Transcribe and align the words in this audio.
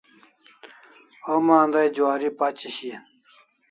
Homa 1.25 1.55
andai 1.63 1.85
juari 1.95 2.27
pachi 2.37 2.69
shian 2.75 3.03